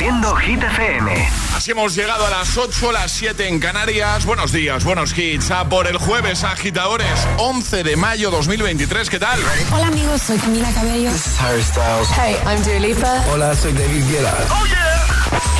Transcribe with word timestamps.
Haciendo 0.00 0.34
Hit 0.36 0.62
FM. 0.62 1.28
Así 1.54 1.72
hemos 1.72 1.94
llegado 1.94 2.26
a 2.26 2.30
las 2.30 2.56
8, 2.56 2.90
las 2.90 3.12
7 3.12 3.48
en 3.48 3.60
Canarias. 3.60 4.24
Buenos 4.24 4.50
días, 4.50 4.82
buenos 4.82 5.12
hits. 5.12 5.50
A 5.50 5.68
por 5.68 5.86
el 5.86 5.98
jueves, 5.98 6.42
agitadores. 6.42 7.28
11 7.36 7.82
de 7.84 7.96
mayo 7.96 8.30
2023. 8.30 9.10
¿Qué 9.10 9.18
tal? 9.18 9.38
Hola, 9.70 9.88
amigos. 9.88 10.22
Soy 10.22 10.38
Camila 10.38 10.72
Cabello. 10.72 11.10
This 11.10 11.26
is 11.26 11.38
Harry 11.38 11.62
Styles. 11.62 12.08
Hey, 12.16 12.34
I'm 12.46 12.62
Dua 12.62 12.80
Lipa. 12.80 13.24
Hola, 13.30 13.54
soy 13.54 13.74
David 13.74 14.02
Guetta. 14.08 14.34
¡Oh, 14.48 14.64
yeah! 14.64 15.06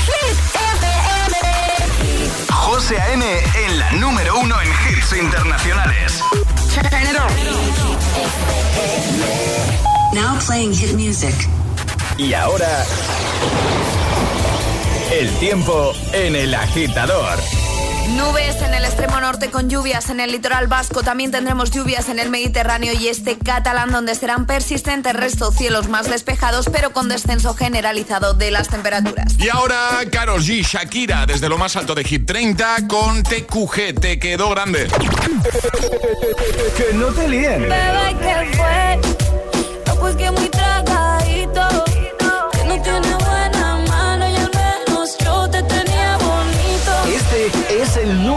Hit 0.07 0.39
FM. 0.55 2.47
José 2.51 2.99
A.M. 2.99 3.27
en 3.67 3.79
la 3.79 3.93
número 3.93 4.39
uno 4.39 4.57
en 4.63 4.69
hits 4.69 5.13
internacionales. 5.13 6.23
Now 10.15 10.39
playing 10.47 10.73
hit 10.73 10.95
music. 10.95 11.35
Y 12.17 12.33
ahora, 12.33 12.87
el 15.11 15.29
tiempo 15.39 15.93
en 16.13 16.37
el 16.37 16.55
agitador. 16.55 17.39
Nubes 18.11 18.63
en 18.63 18.75
el 18.75 18.85
extremo 18.85 19.21
norte 19.21 19.51
con 19.51 19.69
lluvias 19.69 20.09
en 20.11 20.21
el 20.21 20.33
litoral 20.33 20.69
vasco. 20.69 21.03
También 21.03 21.31
tendremos 21.31 21.71
lluvias 21.71 22.09
en 22.09 22.19
el 22.19 22.31
Mediterráneo 22.31 22.93
y 22.93 23.09
este 23.09 23.37
catalán 23.37 23.91
donde 23.91 24.15
serán 24.15 24.47
persistentes 24.47 25.13
restos 25.15 25.57
cielos 25.57 25.89
más 25.89 26.09
despejados 26.09 26.69
pero 26.73 26.93
con 26.93 27.09
descenso 27.09 27.55
generalizado 27.55 28.35
de 28.35 28.51
las 28.51 28.69
temperaturas. 28.69 29.35
Y 29.39 29.49
ahora 29.49 30.01
Karol 30.11 30.41
G, 30.43 30.65
Shakira 30.65 31.27
desde 31.27 31.49
lo 31.49 31.59
más 31.59 31.77
alto 31.77 31.95
de 31.95 32.05
Hit 32.05 32.27
30 32.27 32.89
con 32.89 33.23
TQG. 33.23 34.01
Te 34.01 34.19
quedó 34.19 34.51
grande. 34.51 34.89
que 36.77 36.95
no 36.95 37.07
te 37.07 37.29
líen. 37.29 37.63
Bebé, 37.63 38.17
¿qué 38.21 38.57
fue? 38.57 39.01
No, 39.87 39.95
pues 39.97 40.17
que 40.17 40.31
muy 40.31 40.49
tragadito. 40.49 41.69
Que 42.53 42.65
no 42.65 42.83
tiene 42.83 43.10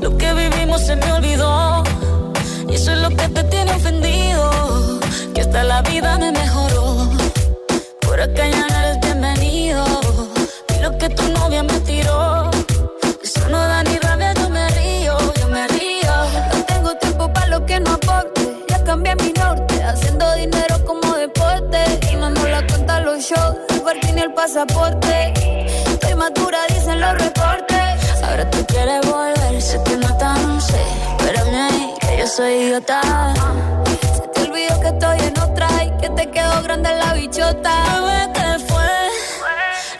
lo 0.00 0.16
que 0.16 0.34
vivimos 0.34 0.80
se 0.82 0.96
me 0.96 1.12
olvidó 1.12 1.82
y 2.70 2.74
eso 2.74 2.92
es 2.92 2.98
lo 2.98 3.08
que 3.10 3.28
te 3.28 3.42
tiene 3.44 3.72
ofendido. 3.72 4.50
Que 5.34 5.40
hasta 5.40 5.64
la 5.64 5.82
vida 5.82 6.18
me 6.18 6.30
mejoró. 6.30 7.10
Por 8.00 8.20
acá 8.20 8.46
ya 8.46 8.66
no 8.68 8.76
eres 8.82 9.00
bienvenido. 9.00 9.84
Y 10.76 10.82
lo 10.82 10.96
que 10.96 11.08
tu 11.08 11.24
novia 11.32 11.62
me 11.62 11.80
tiró. 11.80 12.50
Eso 13.22 13.48
no 13.48 13.58
da 13.58 13.82
ni 13.82 13.96
rabia, 13.98 14.32
yo 14.34 14.48
me 14.50 14.68
río, 14.68 15.16
yo 15.40 15.48
me 15.48 15.66
río. 15.68 16.12
No 16.52 16.64
tengo 16.64 16.94
tiempo 16.96 17.32
para 17.32 17.46
lo 17.48 17.66
que 17.66 17.80
no 17.80 17.92
aporte. 17.94 18.64
Ya 18.68 18.84
cambié 18.84 19.16
mi 19.16 19.32
norte, 19.32 19.82
haciendo 19.82 20.32
dinero 20.34 20.84
como 20.84 21.14
deporte. 21.14 21.78
Y 22.12 22.16
no 22.16 22.30
la 22.30 22.64
cuenta 22.68 23.00
los 23.00 23.18
shows, 23.24 23.56
el 23.70 23.80
parking 23.80 24.16
y 24.16 24.20
el 24.20 24.32
pasaporte. 24.32 25.32
Estoy 25.88 26.14
madura, 26.14 26.58
dicen 26.68 27.00
los 27.00 27.14
reportes. 27.18 27.89
Ahora 28.22 28.48
tú 28.50 28.64
quieres 28.66 29.00
volver, 29.06 29.62
se 29.62 29.78
te 29.80 29.96
nota, 29.96 30.34
no 30.34 30.60
sé. 30.60 30.82
Espérame 31.18 31.54
ahí, 31.54 31.94
que 32.00 32.18
yo 32.18 32.26
soy 32.26 32.52
idiota. 32.52 33.00
Se 34.14 34.26
te 34.28 34.42
olvidó 34.42 34.80
que 34.80 34.88
estoy 34.88 35.18
en 35.20 35.38
otra 35.38 35.68
y 35.84 35.90
que 36.00 36.10
te 36.10 36.30
quedó 36.30 36.62
grande 36.62 36.90
la 36.94 37.14
bichota. 37.14 37.72
Bebé, 37.94 38.32
¿qué 38.34 38.64
fue? 38.72 38.90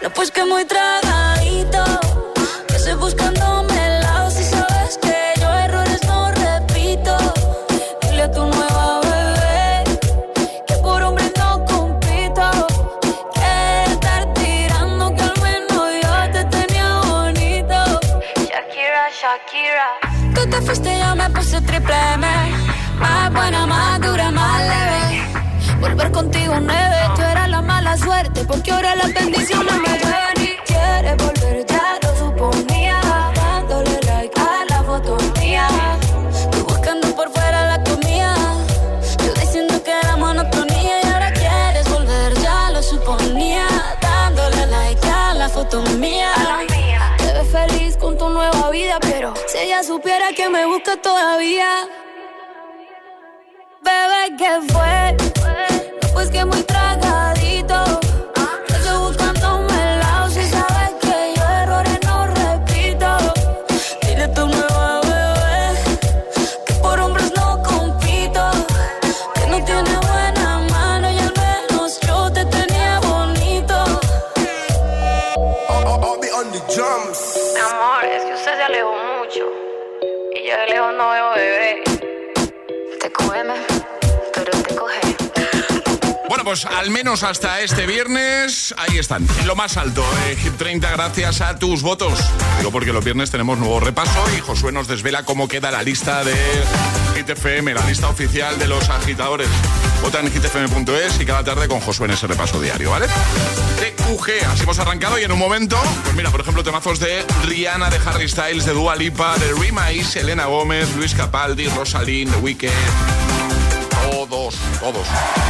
No, 0.03 0.11
pues 0.11 0.31
que 0.31 0.45
muy 0.45 0.65
tragadito. 0.65 2.10
Contigo 26.21 26.55
nueve, 26.61 26.97
tú 27.17 27.23
eras 27.23 27.49
la 27.49 27.63
mala 27.63 27.97
suerte, 27.97 28.45
porque 28.45 28.71
ahora 28.71 28.95
las 28.95 29.11
bendiciones 29.15 29.73
me 29.81 30.43
y 30.45 30.57
quieres 30.67 31.17
volver, 31.17 31.65
ya 31.65 31.99
lo 32.03 32.11
suponía, 32.15 33.01
dándole 33.35 33.99
like 34.05 34.39
a 34.39 34.67
la 34.69 34.83
foto 34.83 35.17
mía, 35.41 35.67
tú 36.53 36.59
buscando 36.65 37.07
por 37.17 37.31
fuera 37.33 37.69
la 37.75 37.83
comida, 37.85 38.35
yo 39.25 39.33
diciendo 39.33 39.83
que 39.83 39.93
era 39.93 40.17
monotonía 40.17 41.01
y 41.03 41.07
ahora 41.07 41.33
quieres 41.33 41.89
volver, 41.89 42.35
ya 42.43 42.71
lo 42.71 42.83
suponía, 42.83 43.67
dándole 44.03 44.67
like 44.67 45.09
a 45.09 45.33
la 45.33 45.49
foto 45.49 45.81
mía. 46.05 46.33
Te 47.17 47.33
ves 47.33 47.49
feliz 47.51 47.97
con 47.97 48.19
tu 48.19 48.29
nueva 48.29 48.69
vida, 48.69 48.99
pero 49.01 49.33
si 49.47 49.57
ella 49.57 49.83
supiera 49.83 50.35
que 50.37 50.51
me 50.51 50.67
busca 50.67 50.99
todavía. 51.01 51.89
Bebé, 53.83 54.37
¿qué 54.37 54.61
fue? 54.71 55.70
Pues 56.21 56.29
que 56.29 56.45
muy 56.45 56.63
tragadito. 56.65 57.40
Bueno, 86.41 86.53
pues 86.53 86.65
al 86.65 86.89
menos 86.89 87.23
hasta 87.23 87.61
este 87.61 87.87
viernes, 87.87 88.75
ahí 88.79 88.97
están, 88.97 89.27
en 89.41 89.47
lo 89.47 89.55
más 89.57 89.77
alto, 89.77 90.03
eh, 90.25 90.37
Hit 90.37 90.57
30, 90.57 90.91
gracias 90.91 91.43
a 91.43 91.59
tus 91.59 91.83
votos. 91.83 92.19
Digo 92.57 92.71
porque 92.71 92.95
los 92.95 93.05
viernes 93.05 93.31
tenemos 93.31 93.59
nuevo 93.59 93.79
repaso 93.79 94.25
y 94.35 94.41
Josué 94.41 94.73
nos 94.73 94.89
desvela 94.89 95.23
cómo 95.25 95.49
queda 95.49 95.71
la 95.71 95.83
lista 95.83 96.25
de 96.25 96.35
Hit 97.15 97.29
la 97.29 97.87
lista 97.87 98.09
oficial 98.09 98.59
de 98.59 98.69
los 98.69 98.89
agitadores. 98.89 99.49
Vota 100.01 100.21
en 100.21 100.33
hitfm.es 100.33 101.21
y 101.21 101.27
cada 101.27 101.45
tarde 101.45 101.69
con 101.69 101.81
Josué 101.81 102.07
en 102.07 102.13
ese 102.13 102.27
repaso 102.27 102.59
diario, 102.59 102.91
¿vale? 102.91 103.07
TQG, 103.07 104.47
así 104.51 104.63
hemos 104.63 104.79
arrancado 104.79 105.19
y 105.19 105.25
en 105.25 105.33
un 105.33 105.39
momento, 105.39 105.79
pues 106.05 106.17
mira, 106.17 106.31
por 106.31 106.41
ejemplo, 106.41 106.65
temazos 106.65 107.01
de 107.01 107.23
Rihanna, 107.49 107.91
de 107.91 107.99
Harry 108.07 108.31
Styles, 108.31 108.65
de 108.65 108.73
Dua 108.73 108.97
Lipa, 108.97 109.37
de 109.37 109.53
Rima 109.61 109.93
y 109.93 110.03
Selena 110.03 110.47
Gómez, 110.47 110.89
Luis 110.97 111.15
Capaldi, 111.15 111.69
Rosalind, 111.69 112.33
The 112.33 112.39
Weeknd. 112.39 113.30
Todos, 114.11 114.57
todos, 114.81 115.07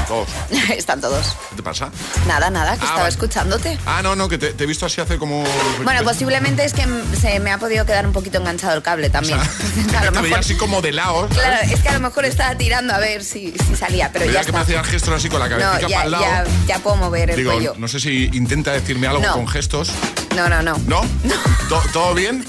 todos. 0.07 0.29
Están 0.77 1.01
todos. 1.01 1.35
¿Qué 1.51 1.57
te 1.57 1.63
pasa? 1.63 1.91
Nada, 2.27 2.51
nada, 2.51 2.75
que 2.77 2.83
Ah, 2.85 2.89
estaba 2.91 3.09
escuchándote. 3.09 3.79
Ah, 3.87 4.01
no, 4.03 4.15
no, 4.15 4.29
que 4.29 4.37
te, 4.39 4.53
te 4.53 4.65
he 4.65 4.67
visto 4.67 4.85
así 4.87 5.01
hace 5.01 5.17
como... 5.19 5.45
Bueno, 5.83 6.03
posiblemente 6.05 6.65
es 6.65 6.75
que 6.75 6.87
se 7.19 7.41
me 7.41 7.53
ha 7.53 7.59
podido 7.59 7.87
quedar 7.87 8.07
un 8.07 8.13
poquito 8.13 8.39
enganchado 8.39 8.75
el 8.77 8.83
cable 8.83 9.09
también. 9.09 9.39
Entonces, 9.77 9.95
a 9.95 10.05
lo 10.05 10.13
te 10.13 10.21
mejor, 10.23 10.39
así 10.41 10.57
como 10.57 10.83
de 10.83 10.93
lado. 10.93 11.23
¿sabes? 11.29 11.39
claro, 11.39 11.57
es 11.73 11.81
que 11.81 11.89
a 11.89 11.93
lo 11.95 12.01
mejor 12.01 12.25
estaba 12.27 12.55
tirando 12.57 12.93
a 12.95 12.99
ver 12.99 13.25
si, 13.25 13.53
si 13.67 13.77
salía, 13.77 14.11
pero 14.13 14.27
ya 14.27 14.33
que 14.45 14.53
me 14.53 14.59
está. 14.59 14.61
hacían 14.61 14.85
gestos 14.85 15.15
así 15.15 15.29
con 15.29 15.41
la 15.41 15.49
No, 15.49 15.57
cabeza 15.59 15.89
ya, 15.89 15.97
para 15.97 16.05
el 16.05 16.11
lado. 16.11 16.25
ya, 16.25 16.45
ya 16.67 16.79
puedo 16.81 16.97
mover 16.97 17.31
el 17.31 17.37
Digo, 17.37 17.53
cuello. 17.53 17.75
no 17.79 17.89
sé 17.89 17.99
si 18.01 18.31
intenta 18.35 18.73
decirme 18.73 19.07
algo 19.07 19.23
No. 19.23 19.33
con 19.33 19.49
gestos. 19.49 19.91
No, 20.37 20.49
no, 20.49 20.63
no. 20.63 20.77
¿No? 20.87 21.01
¿To- 21.69 21.83
¿Todo 21.93 22.15
bien? 22.15 22.45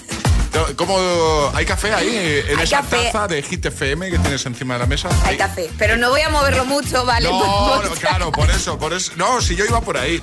¿Cómo, 0.76 1.52
¿Hay 1.54 1.66
café 1.66 1.94
ahí 1.94 2.44
en 2.50 2.58
Hay 2.60 2.66
esa 2.66 2.78
café. 2.78 3.10
taza 3.12 3.28
de 3.28 3.42
Hit 3.42 3.66
FM 3.66 4.10
que 4.12 4.20
tienes 4.20 4.46
encima 4.46 4.74
de 4.76 4.80
la 4.82 4.86
mesa? 4.86 5.10
Hay 5.26 5.38
café, 5.38 5.70
pero 5.78 5.96
no 5.98 6.10
voy 6.10 6.22
a 6.22 6.30
moverlo 6.30 6.66
mucho, 6.66 7.06
¿vale? 7.06 7.30
No, 7.30 7.82
claro, 8.00 8.32
por 8.32 8.50
eso, 8.50 8.78
por 8.78 8.94
eso. 8.94 9.14
No, 9.16 9.42
si 9.42 9.56
yo 9.56 9.66
iba 9.66 9.80
por 9.82 9.98
ahí. 9.98 10.22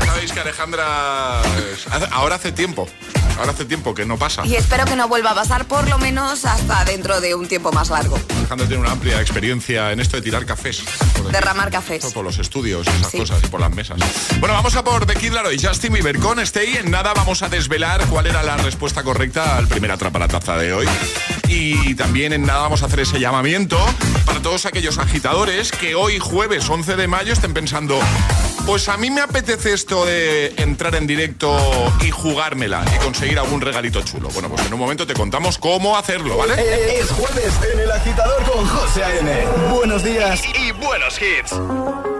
Ya 0.00 0.06
sabéis 0.06 0.32
que 0.32 0.40
Alejandra 0.40 1.40
ahora 2.10 2.36
hace 2.36 2.52
tiempo, 2.52 2.88
ahora 3.40 3.52
hace 3.52 3.64
tiempo 3.64 3.94
que 3.94 4.04
no 4.06 4.16
pasa. 4.18 4.46
Y 4.46 4.54
espero 4.54 4.84
que 4.84 4.94
no 4.96 5.08
vuelva 5.08 5.30
a 5.32 5.34
pasar 5.34 5.64
por 5.66 5.88
lo 5.88 5.98
menos 5.98 6.44
hasta 6.44 6.84
dentro 6.84 7.20
de 7.20 7.34
un 7.34 7.48
tiempo 7.48 7.72
más 7.72 7.90
largo. 7.90 8.18
Alejandra 8.38 8.66
tiene 8.68 8.82
una 8.82 8.92
amplia 8.92 9.20
experiencia 9.20 9.90
en 9.92 10.00
esto 10.00 10.16
de 10.16 10.22
tirar 10.22 10.44
cafés. 10.46 10.82
Derramar 11.32 11.70
cafés. 11.70 12.04
Por 12.12 12.24
los 12.24 12.38
estudios 12.38 12.86
y 12.86 12.90
esas 12.90 13.10
Sí. 13.10 13.18
cosas 13.18 13.40
y 13.42 13.46
por 13.48 13.60
las 13.60 13.70
mesas. 13.72 13.98
Bueno, 14.38 14.54
vamos 14.54 14.74
a 14.76 14.84
por 14.84 15.06
The 15.06 15.14
Kid 15.14 15.32
Laroi 15.32 15.56
y 15.56 15.64
Justin 15.66 15.92
Bieber 15.92 16.18
con 16.18 16.38
Stay. 16.40 16.76
En 16.76 16.90
nada 16.90 17.12
vamos 17.14 17.42
a 17.42 17.48
desvelar 17.48 18.04
cuál 18.06 18.26
era 18.26 18.42
la 18.42 18.56
respuesta 18.58 19.02
correcta 19.02 19.56
al 19.56 19.66
primer 19.68 19.90
atrapa 19.90 20.18
la 20.18 20.28
taza 20.28 20.56
de 20.56 20.72
hoy. 20.72 20.86
Y 21.48 21.94
también 21.94 22.32
en 22.32 22.46
nada 22.46 22.60
vamos 22.60 22.82
a 22.82 22.86
hacer 22.86 23.00
ese 23.00 23.18
llamamiento 23.18 23.78
para 24.24 24.40
todos 24.40 24.66
aquellos 24.66 24.98
agitadores 24.98 25.72
que 25.72 25.94
hoy 25.94 26.18
jueves 26.18 26.68
11 26.68 26.94
de 26.96 27.08
mayo 27.08 27.32
estén 27.32 27.52
pensando, 27.54 27.98
pues 28.66 28.88
a 28.88 28.96
mí 28.96 29.10
me 29.10 29.20
apetece 29.20 29.72
esto 29.72 30.04
de 30.04 30.54
entrar 30.56 30.94
en 30.94 31.06
directo 31.06 31.56
y 32.00 32.10
jugármela 32.10 32.84
y 32.94 32.98
conseguir 32.98 33.38
algún 33.38 33.60
regalito 33.60 34.02
chulo. 34.02 34.28
Bueno, 34.30 34.48
pues 34.48 34.66
en 34.66 34.72
un 34.72 34.80
momento 34.80 35.06
te 35.06 35.14
contamos 35.14 35.58
cómo 35.58 35.96
hacerlo, 35.96 36.36
¿vale? 36.36 36.54
Es 36.98 37.10
jueves 37.10 37.52
en 37.72 37.80
el 37.80 37.90
agitador 37.90 38.42
con 38.44 38.66
José 38.66 39.04
A.M. 39.04 39.46
Buenos 39.72 40.04
días 40.04 40.42
y 40.58 40.72
buenos 40.72 41.20
hits. 41.20 42.19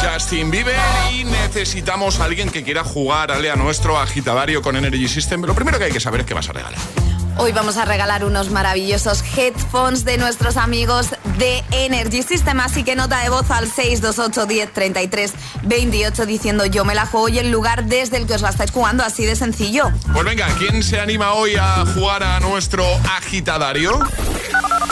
Justin 0.21 0.51
Bieber. 0.51 0.75
Y 1.11 1.23
necesitamos 1.23 2.19
a 2.19 2.25
alguien 2.25 2.51
que 2.51 2.63
quiera 2.63 2.83
jugar 2.83 3.31
a 3.31 3.55
nuestro 3.55 3.97
agitadario 3.97 4.61
con 4.61 4.75
Energy 4.75 5.07
System. 5.07 5.41
Lo 5.41 5.55
primero 5.55 5.79
que 5.79 5.85
hay 5.85 5.91
que 5.91 5.99
saber 5.99 6.21
es 6.21 6.27
qué 6.27 6.35
vas 6.35 6.47
a 6.47 6.53
regalar. 6.53 6.79
Hoy 7.37 7.53
vamos 7.53 7.77
a 7.77 7.85
regalar 7.85 8.23
unos 8.23 8.51
maravillosos 8.51 9.23
headphones 9.35 10.05
de 10.05 10.19
nuestros 10.19 10.57
amigos 10.57 11.07
de 11.39 11.63
Energy 11.71 12.21
System. 12.21 12.59
Así 12.59 12.83
que 12.83 12.95
nota 12.95 13.19
de 13.23 13.29
voz 13.29 13.49
al 13.49 13.67
628 13.67 14.45
10 14.45 14.73
33 14.73 15.33
28 15.63 16.25
diciendo 16.27 16.67
yo 16.67 16.85
me 16.85 16.93
la 16.93 17.07
juego 17.07 17.29
y 17.29 17.39
el 17.39 17.49
lugar 17.49 17.85
desde 17.85 18.17
el 18.17 18.27
que 18.27 18.35
os 18.35 18.41
la 18.41 18.49
estáis 18.49 18.69
jugando. 18.69 19.03
Así 19.03 19.25
de 19.25 19.35
sencillo. 19.35 19.91
Pues 20.13 20.23
venga, 20.23 20.47
¿quién 20.59 20.83
se 20.83 20.99
anima 20.99 21.33
hoy 21.33 21.55
a 21.55 21.83
jugar 21.95 22.21
a 22.21 22.39
nuestro 22.41 22.85
agitadario? 23.17 23.99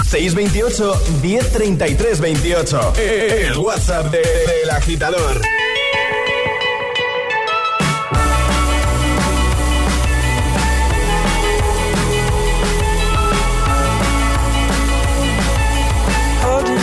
628 0.06 0.96
1033 1.22 2.16
28. 2.18 2.94
El 2.98 3.58
WhatsApp 3.58 4.12
del 4.12 4.70
agitador. 4.70 5.42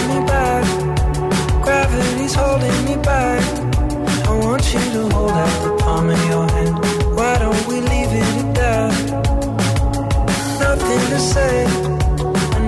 Me 0.08 0.20
back, 0.26 0.64
gravity's 1.62 2.34
holding 2.34 2.84
me 2.84 2.96
back. 3.02 3.42
I 4.28 4.32
want 4.38 4.64
you 4.72 4.80
to 4.80 5.08
hold 5.14 5.30
out 5.30 5.76
hand. 6.50 6.78
Why 7.16 7.38
don't 7.38 7.66
we 7.66 7.80
leave 7.80 8.12
it? 8.12 8.26
Nothing 10.60 11.10
to 11.10 11.18
say 11.18 11.95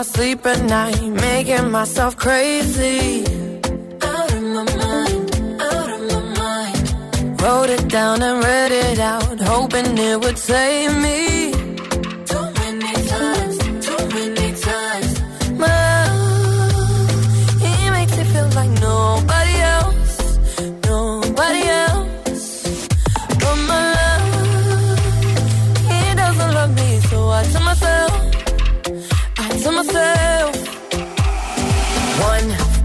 My 0.00 0.04
sleep 0.04 0.46
at 0.46 0.62
night, 0.62 1.02
making 1.02 1.70
myself 1.70 2.16
crazy. 2.16 3.20
Out 4.02 4.32
of 4.32 4.42
my 4.42 4.64
mind, 4.82 5.60
out 5.60 5.90
of 5.96 6.02
my 6.10 6.22
mind. 6.40 7.42
Wrote 7.42 7.68
it 7.68 7.86
down 7.88 8.22
and 8.22 8.42
read 8.42 8.72
it 8.72 8.98
out, 8.98 9.38
hoping 9.40 9.98
it 9.98 10.18
would 10.20 10.38
save 10.38 10.96
me. 10.96 11.29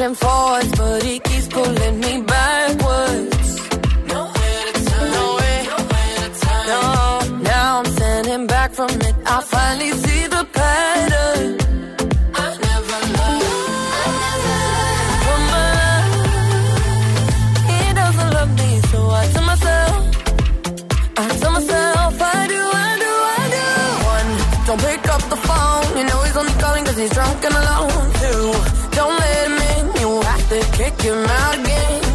pushing 0.00 0.14
forwards, 0.14 0.72
but 0.78 1.02
he 1.02 1.18
keeps 1.18 1.46
pulling 1.48 1.79
kick 30.96 31.02
him 31.02 31.24
out. 31.24 32.09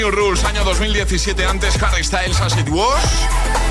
New 0.00 0.10
Rules, 0.10 0.42
año 0.44 0.64
2017, 0.64 1.44
antes 1.44 1.82
Harry 1.82 2.02
Styles 2.02 2.40
As 2.40 2.56
It 2.56 2.70
Was. 2.70 3.04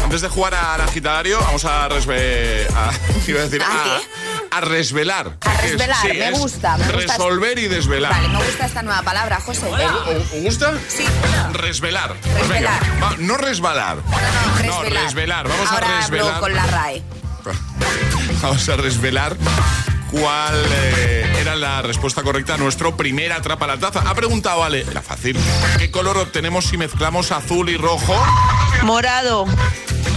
Antes 0.04 0.22
de 0.22 0.30
jugar 0.30 0.54
al 0.54 0.80
agitadario, 0.80 1.40
vamos 1.40 1.66
a, 1.66 1.90
resve 1.90 2.68
a, 2.76 2.92
iba 3.28 3.40
a, 3.40 3.44
decir, 3.46 3.64
a, 3.64 4.56
a 4.56 4.62
resvelar. 4.62 5.38
A 5.42 5.54
resvelar, 5.60 6.06
me 6.06 6.32
gusta. 6.34 6.78
Me 6.78 6.88
resolver 6.92 7.58
y 7.58 7.68
desvelar. 7.68 8.12
Vale, 8.12 8.28
me 8.28 8.46
gusta 8.46 8.68
esta 8.68 8.84
nueva 8.84 9.02
palabra, 9.02 9.42
José. 9.42 9.72
¿Os 9.72 10.44
gusta? 10.44 10.76
Sí. 10.88 11.04
Resvelar. 11.54 12.16
Resvelar. 12.22 12.80
no 13.18 13.36
resbalar. 13.36 13.98
No, 13.98 14.12
no, 14.12 14.84
resvelar. 14.84 14.94
No, 14.94 15.02
resvelar. 15.02 15.48
Vamos 15.48 15.72
Ahora 15.72 15.88
a 15.88 16.02
resvelar. 16.02 16.28
Hablo 16.28 16.42
con 16.42 16.54
la 16.54 16.68
RAE. 16.68 17.04
Vamos 18.44 18.70
a 18.70 18.76
resvelar 18.76 19.36
cuál 20.12 20.56
eh, 20.72 21.38
era 21.40 21.56
la 21.56 21.82
respuesta 21.82 22.24
correcta 22.24 22.56
a 22.56 22.58
nuestro 22.58 22.96
primer 22.96 23.32
atrapa 23.32 23.68
la 23.68 23.78
taza. 23.78 24.02
Ha 24.06 24.16
preguntado 24.16 24.64
Ale, 24.64 24.86
la 24.94 25.02
fácil, 25.02 25.38
¿qué 25.78 25.92
color 25.92 26.18
obtenemos 26.18 26.66
si 26.66 26.78
mezclamos 26.78 27.32
azul 27.32 27.70
y 27.70 27.78
rojo? 27.78 28.16
Morado. 28.84 29.46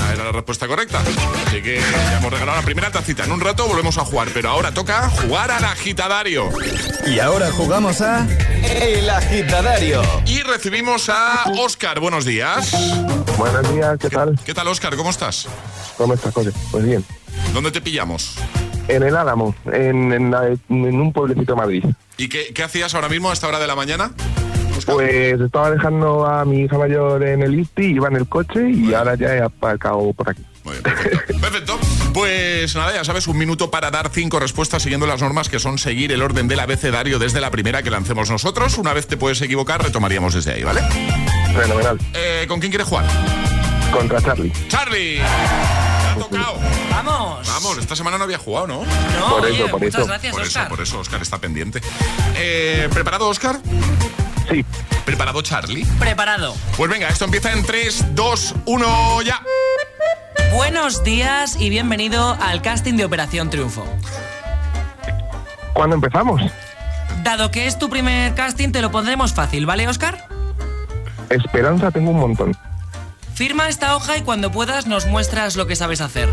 Ah, 0.02 0.12
era 0.12 0.24
la 0.24 0.32
respuesta 0.32 0.66
correcta. 0.66 1.00
Así 1.46 1.62
que 1.62 1.80
ya 1.80 2.18
hemos 2.18 2.32
regalado 2.32 2.58
la 2.58 2.64
primera 2.64 2.90
tacita. 2.90 3.24
En 3.24 3.32
un 3.32 3.40
rato 3.40 3.66
volvemos 3.66 3.98
a 3.98 4.04
jugar, 4.04 4.28
pero 4.34 4.50
ahora 4.50 4.72
toca 4.72 5.08
jugar 5.08 5.50
al 5.50 5.64
agitadario. 5.64 6.50
Y 7.06 7.18
ahora 7.20 7.50
jugamos 7.52 8.00
a 8.00 8.26
El 8.62 9.08
agitadario. 9.08 10.02
Y 10.26 10.42
recibimos 10.42 11.08
a 11.08 11.44
Oscar. 11.58 12.00
Buenos 12.00 12.24
días. 12.24 12.72
Buenos 13.36 13.72
días, 13.72 13.98
¿qué 14.00 14.10
tal? 14.10 14.38
¿Qué 14.44 14.54
tal, 14.54 14.68
Oscar? 14.68 14.96
¿Cómo 14.96 15.10
estás? 15.10 15.46
¿Cómo 15.96 16.14
estás, 16.14 16.34
José? 16.34 16.52
Pues 16.70 16.84
bien. 16.84 17.04
¿Dónde 17.52 17.70
te 17.70 17.80
pillamos? 17.80 18.34
En 18.88 19.02
el 19.02 19.16
Álamo, 19.16 19.54
en, 19.72 20.34
un 20.70 21.12
pueblecito 21.12 21.52
de 21.52 21.56
Madrid. 21.56 21.84
¿Y 22.16 22.28
qué, 22.28 22.62
hacías 22.62 22.94
ahora 22.94 23.08
mismo 23.08 23.30
a 23.30 23.32
esta 23.32 23.48
hora 23.48 23.58
de 23.58 23.66
la 23.66 23.76
mañana? 23.76 24.12
Pues 24.86 25.40
estaba 25.40 25.70
dejando 25.70 26.26
a 26.26 26.44
mi 26.44 26.62
hija 26.62 26.76
mayor 26.76 27.22
en 27.22 27.42
el 27.42 27.58
ISTI, 27.58 27.94
iba 27.94 28.08
en 28.08 28.16
el 28.16 28.28
coche 28.28 28.70
y 28.70 28.94
ahora 28.94 29.14
ya 29.14 29.34
he 29.34 29.40
aparcado 29.40 30.12
por 30.12 30.30
aquí. 30.30 30.42
Muy 30.64 30.72
bien, 30.72 30.82
perfecto. 30.82 31.34
perfecto. 31.40 31.78
Pues 32.12 32.74
nada, 32.74 32.94
ya 32.94 33.04
sabes, 33.04 33.26
un 33.26 33.38
minuto 33.38 33.70
para 33.70 33.90
dar 33.90 34.10
cinco 34.10 34.40
respuestas 34.40 34.82
siguiendo 34.82 35.06
las 35.06 35.20
normas 35.20 35.48
que 35.48 35.58
son 35.58 35.78
seguir 35.78 36.12
el 36.12 36.22
orden 36.22 36.48
del 36.48 36.60
abecedario 36.60 37.18
desde 37.18 37.40
la 37.40 37.50
primera 37.50 37.82
que 37.82 37.90
lancemos 37.90 38.30
nosotros. 38.30 38.76
Una 38.78 38.92
vez 38.92 39.06
te 39.06 39.16
puedes 39.16 39.40
equivocar, 39.40 39.82
retomaríamos 39.82 40.34
desde 40.34 40.52
ahí, 40.52 40.64
¿vale? 40.64 40.82
Fenomenal. 41.54 41.98
Eh, 42.14 42.46
¿Con 42.48 42.60
quién 42.60 42.70
quieres 42.70 42.88
jugar? 42.88 43.06
Contra 43.92 44.20
Charlie. 44.20 44.52
¡Charlie! 44.68 45.20
Tocado. 46.32 46.58
Vamos. 46.90 47.46
Vamos, 47.46 47.78
esta 47.78 47.96
semana 47.96 48.18
no 48.18 48.24
había 48.24 48.38
jugado, 48.38 48.66
¿no? 48.66 48.82
No, 48.84 49.28
por 49.36 49.46
eso, 49.46 49.68
por 49.68 49.80
muchas 49.80 49.94
eso. 50.00 50.06
gracias, 50.06 50.32
por 50.32 50.42
Oscar. 50.42 50.62
eso, 50.62 50.68
por 50.70 50.80
eso, 50.82 50.98
Oscar 51.00 51.22
está 51.22 51.38
pendiente. 51.38 51.80
Eh, 52.36 52.88
¿Preparado, 52.92 53.28
Oscar? 53.28 53.58
Sí. 54.50 54.64
¿Preparado, 55.04 55.42
Charlie? 55.42 55.84
Preparado. 55.98 56.54
Pues 56.76 56.90
venga, 56.90 57.08
esto 57.08 57.24
empieza 57.24 57.52
en 57.52 57.64
3, 57.64 58.14
2, 58.14 58.54
1, 58.66 59.22
ya. 59.22 59.40
Buenos 60.54 61.02
días 61.02 61.56
y 61.58 61.70
bienvenido 61.70 62.36
al 62.40 62.60
casting 62.62 62.94
de 62.94 63.04
Operación 63.04 63.48
Triunfo. 63.50 63.84
¿Cuándo 65.72 65.96
empezamos? 65.96 66.42
Dado 67.22 67.50
que 67.50 67.66
es 67.66 67.78
tu 67.78 67.88
primer 67.88 68.34
casting, 68.34 68.70
te 68.72 68.82
lo 68.82 68.90
pondremos 68.90 69.32
fácil, 69.32 69.64
¿vale, 69.64 69.88
Oscar? 69.88 70.26
Esperanza 71.30 71.90
tengo 71.90 72.10
un 72.10 72.18
montón. 72.20 72.56
Firma 73.42 73.68
esta 73.68 73.96
hoja 73.96 74.18
y 74.18 74.22
cuando 74.22 74.52
puedas 74.52 74.86
nos 74.86 75.06
muestras 75.06 75.56
lo 75.56 75.66
que 75.66 75.74
sabes 75.74 76.00
hacer. 76.00 76.28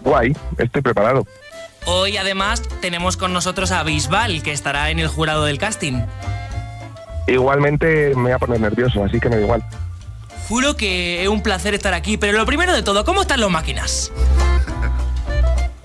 Guay, 0.00 0.34
estoy 0.56 0.80
preparado. 0.80 1.26
Hoy 1.84 2.16
además 2.16 2.62
tenemos 2.80 3.18
con 3.18 3.34
nosotros 3.34 3.70
a 3.70 3.82
Bisbal, 3.82 4.42
que 4.42 4.52
estará 4.52 4.88
en 4.88 4.98
el 4.98 5.08
jurado 5.08 5.44
del 5.44 5.58
casting. 5.58 6.00
Igualmente 7.26 8.14
me 8.16 8.22
voy 8.22 8.32
a 8.32 8.38
poner 8.38 8.60
nervioso, 8.62 9.04
así 9.04 9.20
que 9.20 9.28
me 9.28 9.36
da 9.36 9.42
igual. 9.42 9.62
Juro 10.48 10.74
que 10.74 11.22
es 11.22 11.28
un 11.28 11.42
placer 11.42 11.74
estar 11.74 11.92
aquí, 11.92 12.16
pero 12.16 12.38
lo 12.38 12.46
primero 12.46 12.72
de 12.72 12.82
todo, 12.82 13.04
¿cómo 13.04 13.20
están 13.20 13.38
los 13.42 13.50
máquinas? 13.50 14.10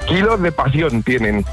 Kilos 0.08 0.42
de 0.42 0.54
pasión 0.54 1.04
tienen. 1.04 1.46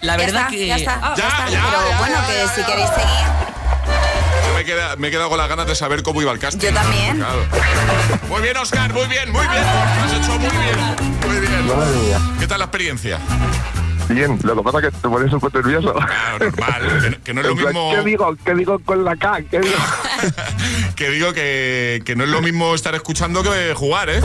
La 0.00 0.16
verdad 0.16 0.48
que... 0.48 0.66
Ya 0.68 0.76
está, 0.76 0.98
Ah, 1.02 1.14
ya, 1.18 1.28
está. 1.28 1.50
ya, 1.50 1.62
Pero 1.70 1.90
ya, 1.90 1.98
bueno, 1.98 2.14
ya, 2.16 2.26
que 2.26 2.34
ya. 2.34 2.48
si 2.48 2.62
queréis 2.62 2.88
seguir. 2.88 3.49
Me, 4.60 4.66
queda- 4.66 4.94
me 4.96 5.08
he 5.08 5.10
quedado 5.10 5.30
con 5.30 5.38
las 5.38 5.48
ganas 5.48 5.66
de 5.66 5.74
saber 5.74 6.02
cómo 6.02 6.20
iba 6.20 6.30
el 6.32 6.38
casting. 6.38 6.68
Yo 6.68 6.74
también. 6.74 7.16
Claro. 7.16 7.38
Muy 8.28 8.42
bien, 8.42 8.54
Oscar, 8.58 8.92
muy 8.92 9.06
bien, 9.06 9.32
muy 9.32 9.40
bien. 9.40 9.62
Lo 9.62 10.04
has 10.04 10.12
hecho 10.12 10.38
muy 10.38 10.50
bien. 10.50 10.78
Muy 11.26 11.40
bien. 12.06 12.20
¿Qué 12.38 12.46
tal 12.46 12.58
la 12.58 12.66
experiencia? 12.66 13.18
Bien, 14.10 14.38
lo 14.42 14.56
que 14.56 14.62
pasa 14.62 14.78
es 14.80 14.84
que 14.84 14.90
te 14.90 15.08
pones 15.08 15.32
un 15.32 15.40
poco 15.40 15.56
nervioso. 15.60 15.94
Claro, 15.94 16.50
normal. 16.50 17.20
Que, 17.24 17.32
no 17.32 17.40
es 17.40 17.46
lo 17.46 17.54
mismo. 17.56 17.90
¿Qué 17.94 18.02
digo? 18.02 18.36
¿Qué 18.44 18.54
digo 18.54 18.78
con 18.80 19.02
la 19.02 19.16
K? 19.16 19.40
¿Qué 19.50 19.60
digo? 19.60 19.76
que 20.96 21.10
digo 21.10 21.32
que, 21.32 22.02
que 22.04 22.16
no 22.16 22.24
es 22.24 22.30
lo 22.30 22.40
mismo 22.42 22.74
estar 22.74 22.94
escuchando 22.94 23.42
que 23.42 23.74
jugar, 23.74 24.10
¿eh? 24.10 24.20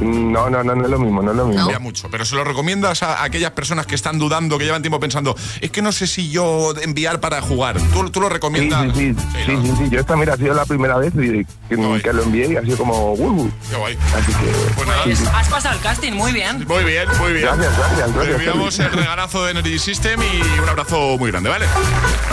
No, 0.00 0.50
no, 0.50 0.62
no, 0.64 0.74
no 0.74 0.84
es 0.84 0.90
lo 0.90 0.98
mismo, 0.98 1.22
no 1.22 1.30
es 1.30 1.36
lo 1.36 1.44
mismo. 1.46 1.60
Cambia 1.62 1.78
mucho. 1.78 2.08
Pero 2.10 2.24
se 2.24 2.34
lo 2.34 2.44
recomiendas 2.44 3.02
a 3.02 3.22
aquellas 3.22 3.52
personas 3.52 3.86
que 3.86 3.94
están 3.94 4.18
dudando, 4.18 4.58
que 4.58 4.64
llevan 4.64 4.82
tiempo 4.82 4.98
pensando, 5.00 5.36
es 5.60 5.70
que 5.70 5.82
no 5.82 5.92
sé 5.92 6.06
si 6.06 6.30
yo 6.30 6.74
enviar 6.82 7.20
para 7.20 7.40
jugar. 7.40 7.76
¿Tú, 7.92 8.10
tú 8.10 8.20
lo 8.20 8.28
recomiendas? 8.28 8.94
sí, 8.96 9.14
sí, 9.14 9.26
sí, 9.46 9.52
¿no? 9.52 9.62
sí, 9.62 9.72
sí. 9.78 9.88
Yo 9.90 10.00
esta, 10.00 10.16
mira, 10.16 10.34
ha 10.34 10.36
sido 10.36 10.54
la 10.54 10.64
primera 10.64 10.96
vez 10.98 11.12
y- 11.14 11.46
que, 11.68 12.12
lo 12.12 12.22
envié 12.22 12.52
y 12.52 12.56
ha 12.56 12.62
sido 12.62 12.76
como, 12.76 13.12
uh, 13.14 13.50
Qué 13.70 13.76
guay. 13.76 13.98
así 14.16 14.32
que... 14.32 14.84
Pues 15.04 15.18
sí. 15.18 15.24
Has 15.32 15.48
pasado 15.48 15.74
el 15.74 15.80
casting, 15.80 16.12
muy 16.12 16.32
bien. 16.32 16.64
Muy 16.66 16.84
bien, 16.84 17.08
muy 17.18 17.32
bien. 17.32 17.44
Gracias, 17.46 17.76
gracias, 17.78 18.06
Te 18.06 18.12
gracias. 18.12 18.36
enviamos 18.36 18.78
el 18.78 18.92
regalazo 18.92 19.44
de 19.44 19.50
Energy 19.52 19.78
System 19.78 20.20
y 20.22 20.58
un 20.60 20.68
abrazo 20.68 21.16
muy 21.18 21.30
grande, 21.30 21.48
¿vale? 21.48 21.66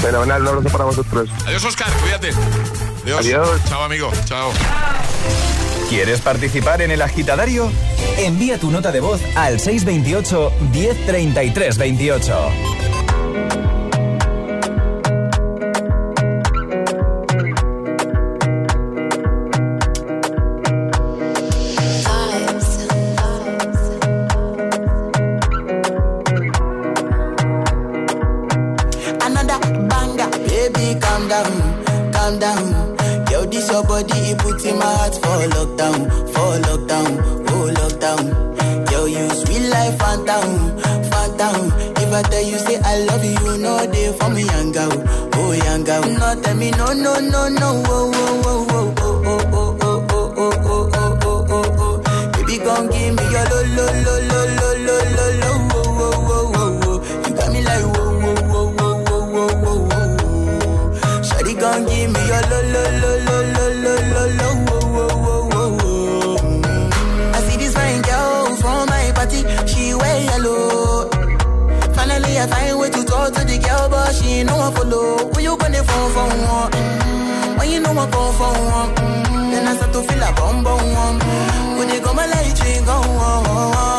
Fenomenal, 0.02 0.42
un 0.42 0.48
abrazo 0.48 0.70
para 0.70 0.84
vosotros. 0.86 1.30
Adiós, 1.46 1.64
Oscar, 1.64 1.92
cuídate. 2.02 2.32
Adiós. 3.04 3.20
Adiós. 3.20 3.62
Chao, 3.68 3.84
amigo. 3.84 4.12
Chao. 4.26 4.52
¿Quieres 5.90 6.22
participar 6.22 6.82
en 6.82 6.92
el 6.92 7.02
agitadario? 7.02 7.72
Envía 8.18 8.60
tu 8.60 8.70
nota 8.70 8.92
de 8.92 9.00
voz 9.00 9.22
al 9.36 9.60
628 9.60 10.52
1033 10.72 11.78
28. 11.78 12.52
Your 33.80 33.88
body, 33.88 34.20
it 34.32 34.38
puts 34.40 34.66
in 34.66 34.78
my 34.78 34.86
heart 34.86 35.14
for 35.16 35.40
lockdown, 35.56 36.00
for 36.34 36.52
lockdown, 36.68 37.12
oh 37.50 37.72
lockdown. 37.80 38.92
Yo, 38.92 39.06
you 39.06 39.30
sweet 39.30 39.70
life, 39.70 39.98
phantom, 40.00 40.78
phantom. 41.10 41.72
If 41.96 42.12
I 42.14 42.22
tell 42.24 42.44
you 42.44 42.58
say 42.60 42.80
I 42.84 43.00
love 43.06 43.24
you, 43.24 43.32
you 43.32 43.58
know 43.60 43.86
they 43.86 44.12
for 44.18 44.30
me, 44.30 44.44
young 44.44 44.72
girl, 44.72 44.92
oh 45.36 45.52
young 45.54 45.84
girl. 45.84 46.02
No, 46.02 46.42
tell 46.42 46.56
me 46.56 46.72
no, 46.72 46.88
no, 46.94 47.20
no, 47.20 47.48
no, 47.48 47.84
oh, 47.86 48.12
oh, 48.14 48.46
oh, 48.46 48.96
oh, 49.00 49.24
oh, 49.24 49.48
oh, 49.52 49.78
oh, 49.82 50.06
oh, 50.08 50.34
oh, 50.36 50.54
oh, 50.66 50.90
oh, 50.94 51.20
oh, 51.24 51.46
oh, 51.50 52.02
oh. 52.06 52.32
Baby, 52.34 52.58
gon' 52.64 52.88
give 52.90 53.16
me 53.16 53.24
your 53.32 53.46
lo, 53.48 53.60
lo, 53.76 53.86
lo, 54.04 54.19
one 74.70 74.76
follow. 74.76 75.18
Who 75.34 75.42
you 75.42 75.58
gonna 75.58 75.84
phone 75.84 76.12
for 76.14 76.28
one? 76.48 76.72
Mm, 76.72 77.60
When 77.60 77.70
you 77.72 77.80
know 77.80 77.92
I 77.92 78.08
come 78.12 78.34
then 79.52 79.68
I 79.68 79.76
start 79.76 79.94
to 79.94 80.02
feel 80.02 80.24
a 80.24 80.32
bum 80.34 80.64
you 81.94 82.00
go 82.86 82.94
on. 82.94 83.99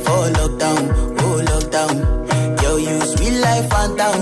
for 0.11 0.27
lockdown, 0.37 0.81
oh 1.23 1.37
lockdown. 1.49 1.95
Yo, 2.61 2.75
you 2.77 2.99
sweet 3.11 3.39
life, 3.39 3.69
phantom, 3.69 4.19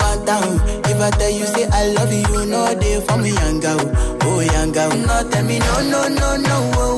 phantom. 0.00 0.44
If 0.90 0.98
I 1.00 1.10
tell 1.10 1.30
you 1.30 1.46
say 1.46 1.66
I 1.70 1.92
love 1.92 2.12
you, 2.12 2.24
you 2.32 2.46
know 2.46 2.74
they 2.74 3.00
for 3.06 3.16
me, 3.18 3.30
young 3.32 3.60
girl, 3.60 3.80
oh 4.22 4.40
young 4.40 4.72
girl. 4.72 4.90
No, 4.90 5.28
tell 5.30 5.44
me 5.44 5.58
no, 5.58 5.74
no, 5.92 6.08
no, 6.08 6.36
no, 6.36 6.56
oh, 6.74 6.80
oh, 6.80 6.97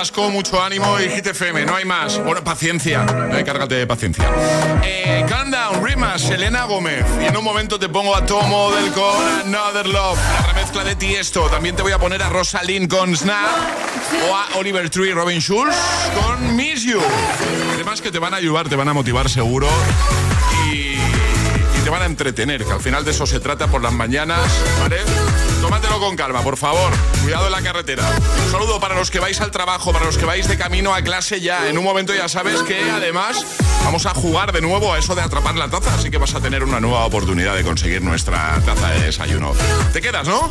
Atasco, 0.00 0.30
mucho 0.30 0.62
ánimo 0.62 0.98
y 0.98 1.10
Hit 1.10 1.26
FM, 1.26 1.66
no 1.66 1.76
hay 1.76 1.84
más. 1.84 2.16
Bueno, 2.24 2.42
paciencia, 2.42 3.04
eh, 3.34 3.44
cárgate 3.44 3.74
de 3.74 3.86
paciencia. 3.86 4.24
Eh, 4.82 5.26
Calm 5.28 5.50
Down, 5.50 5.84
Rimas, 5.84 6.22
Selena 6.22 6.64
Gómez. 6.64 7.04
Y 7.20 7.26
en 7.26 7.36
un 7.36 7.44
momento 7.44 7.78
te 7.78 7.86
pongo 7.90 8.16
a 8.16 8.24
Tomo 8.24 8.70
del 8.72 8.90
con 8.92 9.28
Another 9.44 9.86
Love, 9.86 10.18
la 10.40 10.46
remezcla 10.54 10.84
de 10.84 10.96
Tiesto. 10.96 11.50
También 11.50 11.76
te 11.76 11.82
voy 11.82 11.92
a 11.92 11.98
poner 11.98 12.22
a 12.22 12.30
Rosalind 12.30 12.88
con 12.88 13.14
Snap 13.14 13.50
o 14.26 14.34
a 14.34 14.58
Oliver 14.58 14.88
Tree 14.88 15.12
Robin 15.12 15.38
Schulz 15.38 15.76
con 16.14 16.56
Miss 16.56 16.82
You. 16.82 17.02
Temas 17.76 18.00
que 18.00 18.10
te 18.10 18.18
van 18.18 18.32
a 18.32 18.38
ayudar, 18.38 18.70
te 18.70 18.76
van 18.76 18.88
a 18.88 18.94
motivar 18.94 19.28
seguro 19.28 19.68
van 21.90 22.02
a 22.02 22.06
entretener, 22.06 22.64
que 22.64 22.72
al 22.72 22.80
final 22.80 23.04
de 23.04 23.10
eso 23.10 23.26
se 23.26 23.40
trata 23.40 23.66
por 23.66 23.82
las 23.82 23.92
mañanas, 23.92 24.40
¿vale? 24.80 24.98
Tómatelo 25.60 26.00
con 26.00 26.16
calma, 26.16 26.42
por 26.42 26.56
favor. 26.56 26.90
Cuidado 27.22 27.46
en 27.46 27.52
la 27.52 27.62
carretera. 27.62 28.04
Un 28.44 28.50
saludo 28.50 28.80
para 28.80 28.94
los 28.94 29.10
que 29.10 29.20
vais 29.20 29.40
al 29.40 29.50
trabajo, 29.50 29.92
para 29.92 30.04
los 30.04 30.16
que 30.16 30.24
vais 30.24 30.48
de 30.48 30.56
camino 30.56 30.94
a 30.94 31.02
clase 31.02 31.40
ya. 31.40 31.68
En 31.68 31.76
un 31.76 31.84
momento 31.84 32.14
ya 32.14 32.28
sabes 32.28 32.62
que 32.62 32.90
además 32.90 33.44
vamos 33.84 34.06
a 34.06 34.14
jugar 34.14 34.52
de 34.52 34.60
nuevo 34.60 34.94
a 34.94 34.98
eso 34.98 35.14
de 35.14 35.22
atrapar 35.22 35.56
la 35.56 35.68
taza, 35.68 35.94
así 35.94 36.10
que 36.10 36.18
vas 36.18 36.34
a 36.34 36.40
tener 36.40 36.64
una 36.64 36.80
nueva 36.80 37.04
oportunidad 37.04 37.54
de 37.54 37.62
conseguir 37.62 38.02
nuestra 38.02 38.60
taza 38.64 38.90
de 38.90 39.00
desayuno. 39.06 39.52
Te 39.92 40.00
quedas, 40.00 40.26
¿no? 40.26 40.50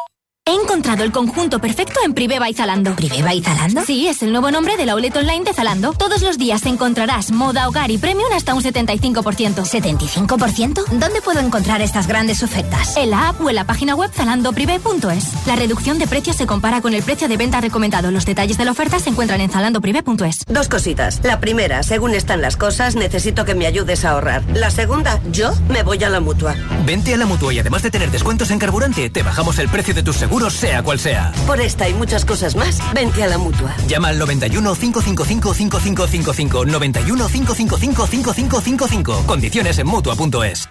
He 0.43 0.55
encontrado 0.55 1.03
el 1.03 1.11
conjunto 1.11 1.59
perfecto 1.59 1.99
en 2.03 2.15
Priveva 2.15 2.49
y 2.49 2.55
Zalando. 2.55 2.95
¿Priveva 2.95 3.31
y 3.35 3.43
Zalando? 3.43 3.85
Sí, 3.85 4.07
es 4.07 4.23
el 4.23 4.31
nuevo 4.31 4.49
nombre 4.49 4.75
de 4.75 4.87
la 4.87 4.93
outlet 4.93 5.15
online 5.15 5.43
de 5.43 5.53
Zalando. 5.53 5.93
Todos 5.93 6.23
los 6.23 6.39
días 6.39 6.65
encontrarás 6.65 7.31
moda, 7.31 7.67
hogar 7.67 7.91
y 7.91 7.99
premium 7.99 8.31
hasta 8.33 8.55
un 8.55 8.63
75%. 8.63 9.21
¿75%? 9.21 10.83
¿Dónde 10.87 11.21
puedo 11.21 11.41
encontrar 11.41 11.83
estas 11.83 12.07
grandes 12.07 12.41
ofertas? 12.41 12.97
En 12.97 13.11
la 13.11 13.29
app 13.29 13.39
o 13.39 13.51
en 13.51 13.55
la 13.55 13.65
página 13.65 13.93
web 13.93 14.09
zalandoprivé.es. 14.11 15.45
La 15.45 15.55
reducción 15.55 15.99
de 15.99 16.07
precios 16.07 16.37
se 16.37 16.47
compara 16.47 16.81
con 16.81 16.95
el 16.95 17.03
precio 17.03 17.27
de 17.27 17.37
venta 17.37 17.61
recomendado. 17.61 18.09
Los 18.09 18.25
detalles 18.25 18.57
de 18.57 18.65
la 18.65 18.71
oferta 18.71 18.97
se 18.97 19.11
encuentran 19.11 19.41
en 19.41 19.51
zalandoprivé.es. 19.51 20.45
Dos 20.47 20.67
cositas. 20.69 21.21
La 21.23 21.39
primera, 21.39 21.83
según 21.83 22.15
están 22.15 22.41
las 22.41 22.57
cosas, 22.57 22.95
necesito 22.95 23.45
que 23.45 23.53
me 23.53 23.67
ayudes 23.67 24.05
a 24.05 24.13
ahorrar. 24.13 24.43
La 24.55 24.71
segunda, 24.71 25.21
yo 25.31 25.53
me 25.69 25.83
voy 25.83 26.03
a 26.03 26.09
la 26.09 26.19
mutua. 26.19 26.55
Vente 26.83 27.13
a 27.13 27.17
la 27.17 27.27
mutua 27.27 27.53
y 27.53 27.59
además 27.59 27.83
de 27.83 27.91
tener 27.91 28.09
descuentos 28.09 28.49
en 28.49 28.57
carburante, 28.57 29.11
te 29.11 29.21
bajamos 29.21 29.59
el 29.59 29.69
precio 29.69 29.93
de 29.93 30.01
tus 30.01 30.15
seguros, 30.15 30.31
sea 30.49 30.81
cual 30.83 30.99
sea. 30.99 31.31
Por 31.45 31.59
esta 31.61 31.87
y 31.87 31.93
muchas 31.93 32.25
cosas 32.25 32.55
más, 32.55 32.79
vente 32.93 33.23
a 33.23 33.27
la 33.27 33.37
mutua. 33.37 33.75
Llama 33.87 34.09
al 34.09 34.19
91 34.19 34.75
555 34.75 35.53
5555. 35.53 36.65
91 36.65 37.27
555 37.27 38.07
5555. 38.07 39.23
Condiciones 39.25 39.77
en 39.79 39.87
mutua.es. 39.87 40.69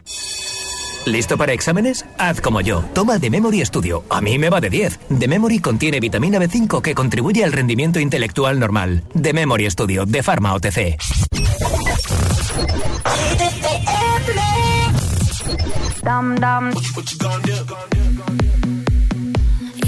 ¿Listo 1.07 1.39
para 1.39 1.53
exámenes? 1.53 2.05
Haz 2.19 2.41
como 2.41 2.61
yo. 2.61 2.85
Toma 2.95 3.19
The 3.19 3.31
Memory 3.31 3.65
Studio. 3.65 4.05
A 4.11 4.21
mí 4.21 4.39
me 4.39 4.51
va 4.51 4.61
de 4.61 4.69
10. 4.69 4.99
The 5.19 5.29
Memory 5.29 5.61
contiene 5.61 5.99
vitamina 5.99 6.39
B5 6.39 6.83
que 6.83 6.95
contribuye 6.95 7.43
al 7.43 7.53
rendimiento 7.53 8.01
intelectual 8.01 8.59
normal. 8.59 9.03
The 9.21 9.33
Memory 9.33 9.71
Studio 9.71 10.05
de 10.05 10.23
Pharma 10.23 10.55
OTC. 10.55 10.99
Dum 16.03 16.35
dum. 16.37 16.71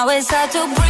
now 0.00 0.08
it's 0.08 0.30
hard 0.30 0.50
to 0.50 0.60
breathe. 0.74 0.89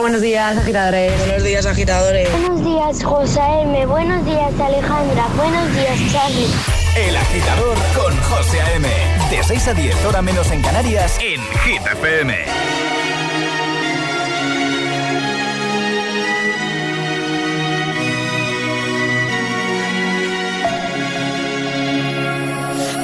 buenos 0.00 0.20
días, 0.20 0.56
agitadores. 0.56 1.18
Buenos 1.18 1.44
días, 1.44 1.66
agitadores. 1.66 2.30
Buenos 2.30 2.64
días, 2.64 3.02
José 3.02 3.40
M. 3.62 3.86
Buenos 3.86 4.24
días, 4.24 4.52
Alejandra. 4.60 5.26
Buenos 5.36 5.74
días, 5.74 5.98
Charlie. 6.12 6.48
El 6.96 7.16
agitador 7.16 7.76
con 7.96 8.16
José 8.22 8.60
A.M. 8.60 8.88
De 9.30 9.42
6 9.42 9.68
a 9.68 9.74
10, 9.74 10.04
hora 10.04 10.22
menos 10.22 10.50
en 10.50 10.62
Canarias, 10.62 11.18
en 11.20 11.40
Hit 11.60 11.82
FM. 11.92 12.34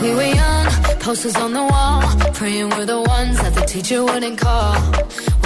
We 0.03 0.15
were 0.15 0.35
young, 0.35 0.67
posters 1.01 1.37
on 1.37 1.53
the 1.53 1.63
wall, 1.63 2.03
praying 2.35 2.71
we're 2.71 2.85
the 2.85 3.01
ones 3.01 3.41
that 3.43 3.55
the 3.55 3.65
teacher 3.65 4.05
wouldn't 4.05 4.39
call. 4.39 4.77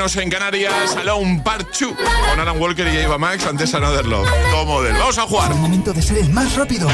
menos 0.00 0.16
en 0.16 0.30
Canarias. 0.30 0.96
Alone 0.96 1.42
Part 1.44 1.68
2 1.78 1.92
con 2.30 2.40
Alan 2.40 2.58
Walker 2.58 2.88
y 2.90 2.96
Eva 2.96 3.18
Max. 3.18 3.44
Antes 3.44 3.74
Another 3.74 4.06
Love. 4.06 4.26
Todo 4.50 4.64
model. 4.64 4.94
Vamos 4.94 5.18
a 5.18 5.22
jugar. 5.24 5.54
momento 5.54 5.92
de 5.92 6.00
ser 6.00 6.16
el 6.16 6.30
más 6.30 6.54
rápido. 6.56 6.88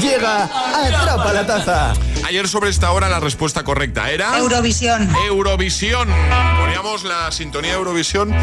Llega 0.00 0.44
Atrapa 0.44 1.32
la 1.34 1.46
Taza. 1.46 1.92
Ayer 2.26 2.48
sobre 2.48 2.70
esta 2.70 2.90
hora 2.92 3.10
la 3.10 3.20
respuesta 3.20 3.64
correcta 3.64 4.10
era... 4.10 4.38
Eurovisión. 4.38 5.14
Eurovisión. 5.26 6.08
Poníamos 6.58 7.04
la 7.04 7.30
sintonía 7.32 7.72
de 7.72 7.76
Eurovisión, 7.76 8.34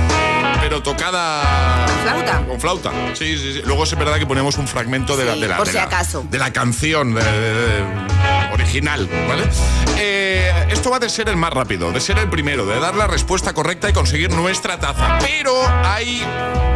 pero 0.62 0.84
tocada... 0.84 1.86
Flauta. 2.04 2.46
Con 2.46 2.62
flauta. 2.62 2.92
Sí, 3.16 3.38
sí, 3.40 3.54
sí. 3.54 3.62
Luego 3.66 3.84
es 3.86 3.96
verdad 3.98 4.20
que 4.20 4.28
ponemos 4.28 4.58
un 4.60 4.68
fragmento 4.68 5.18
de 5.18 5.26
la... 5.26 5.36
De 5.36 5.48
la 5.48 5.58
por 5.58 5.66
de 5.66 5.72
si 5.74 5.78
la- 5.80 5.84
acaso. 5.86 6.24
De 6.30 6.38
la 6.38 6.54
canción 6.54 7.16
de- 7.16 7.24
de- 7.24 7.54
de- 7.54 7.84
original, 8.54 9.10
¿vale? 9.28 9.44
Eh, 9.98 10.23
esto 10.74 10.90
va 10.90 10.98
de 11.00 11.08
ser 11.10 11.30
el 11.30 11.38
más 11.38 11.54
rápido, 11.54 11.92
de 11.92 12.02
ser 12.02 12.18
el 12.18 12.30
primero, 12.30 12.66
de 12.66 12.80
dar 12.80 12.96
la 12.96 13.06
respuesta 13.08 13.54
correcta 13.54 13.90
y 13.90 13.94
conseguir 13.94 14.32
nuestra 14.32 14.80
taza. 14.80 15.20
Pero 15.20 15.54
hay 15.84 16.26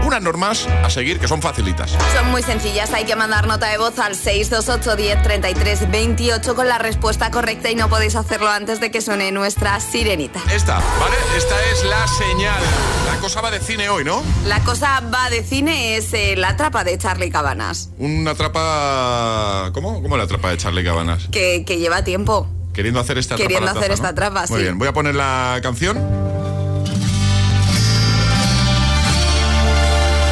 unas 0.06 0.22
normas 0.22 0.68
a 0.84 0.90
seguir 0.90 1.20
que 1.20 1.28
son 1.28 1.42
facilitas. 1.42 1.98
Son 2.16 2.30
muy 2.30 2.44
sencillas, 2.44 2.94
hay 2.94 3.06
que 3.06 3.16
mandar 3.16 3.48
nota 3.48 3.68
de 3.68 3.78
voz 3.80 3.98
al 3.98 4.16
628 4.16 4.96
10 4.96 5.24
33 5.24 5.92
28 5.92 6.56
con 6.56 6.68
la 6.68 6.78
respuesta 6.78 7.32
correcta 7.32 7.72
y 7.72 7.76
no 7.76 7.90
podéis 7.90 8.16
hacerlo 8.16 8.50
antes 8.50 8.80
de 8.80 8.92
que 8.92 9.02
suene 9.02 9.32
nuestra 9.32 9.80
sirenita. 9.80 10.42
Esta, 10.54 10.76
¿vale? 10.76 11.16
Esta 11.36 11.56
es 11.72 11.84
la 11.84 12.08
señal. 12.08 12.62
La 13.08 13.18
cosa 13.18 13.42
va 13.42 13.50
de 13.50 13.60
cine 13.60 13.90
hoy, 13.90 14.04
¿no? 14.04 14.24
La 14.46 14.60
cosa 14.62 15.02
va 15.14 15.30
de 15.32 15.44
cine 15.44 15.98
es 15.98 16.14
eh, 16.14 16.36
la 16.38 16.56
trapa 16.56 16.84
de 16.84 16.98
Charlie 17.00 17.32
Cabanas, 17.32 17.90
Una 17.98 18.36
trapa... 18.36 19.72
¿Cómo? 19.74 20.02
¿Cómo 20.04 20.18
la 20.18 20.28
trapa 20.28 20.52
de 20.52 20.58
Charlie 20.58 20.84
Cabanas? 20.84 21.28
que, 21.32 21.64
que 21.66 21.80
lleva 21.80 22.04
tiempo. 22.04 22.48
Queriendo 22.78 23.00
hacer 23.00 23.18
esta 23.18 23.36
Queriendo 23.36 23.66
trapa. 23.66 23.80
hacer 23.80 23.90
¿no? 23.90 23.96
esta 23.96 24.14
trapa, 24.14 24.46
Muy 24.50 24.60
sí. 24.60 24.64
bien, 24.66 24.78
voy 24.78 24.88
a 24.88 24.94
poner 24.94 25.16
la 25.16 25.58
canción. 25.64 25.98